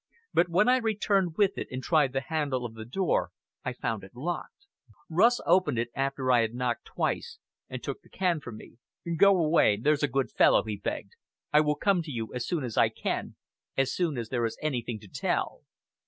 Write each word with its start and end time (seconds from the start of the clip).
But 0.33 0.49
when 0.49 0.67
I 0.67 0.77
returned 0.77 1.37
with 1.37 1.59
it 1.59 1.67
and 1.69 1.83
tried 1.83 2.11
the 2.11 2.21
handle 2.21 2.65
of 2.65 2.73
the 2.73 2.85
door, 2.85 3.29
I 3.63 3.71
found 3.73 4.03
it 4.03 4.15
locked. 4.15 4.65
Rust 5.09 5.39
opened 5.45 5.77
it 5.77 5.91
after 5.93 6.31
I 6.31 6.41
had 6.41 6.55
knocked 6.55 6.85
twice, 6.85 7.37
and 7.69 7.83
took 7.83 8.01
the 8.01 8.09
can 8.09 8.39
from 8.39 8.57
me. 8.57 8.77
"Go 9.17 9.37
away, 9.37 9.77
there's 9.77 10.01
a 10.01 10.07
good 10.07 10.31
fellow," 10.31 10.63
he 10.63 10.77
begged. 10.77 11.11
"I 11.53 11.61
will 11.61 11.75
come 11.75 12.01
to 12.01 12.09
you 12.09 12.33
as 12.33 12.47
soon 12.47 12.63
as 12.63 12.77
I 12.77 12.89
can 12.89 13.35
as 13.77 13.93
soon 13.93 14.17
as 14.17 14.29
there 14.29 14.43
is 14.47 14.57
anything 14.63 14.99
to 15.01 15.07
tell." 15.07 15.61